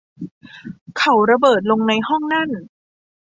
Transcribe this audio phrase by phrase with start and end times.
[0.97, 2.49] เขาระเบิดลงในห้องนั่น